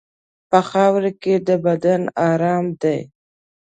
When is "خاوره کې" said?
0.69-1.35